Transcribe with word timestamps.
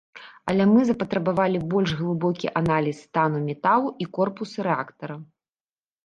Але 0.51 0.63
мы 0.67 0.79
запатрабавалі 0.85 1.59
больш 1.73 1.91
глыбокі 1.99 2.47
аналіз 2.61 2.97
стану 3.09 3.41
металу 3.51 3.87
і 4.05 4.09
корпусу 4.19 4.57
рэактара. 4.69 5.15